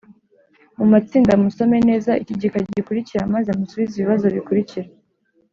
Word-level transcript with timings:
mu 0.77 0.85
matsinda 0.93 1.33
musome 1.43 1.77
neza 1.89 2.11
iki 2.21 2.35
gika 2.41 2.59
gikurikira 2.75 3.31
maze 3.33 3.49
musubize 3.59 3.93
ibibazo 3.97 4.25
bikurikira: 4.35 4.89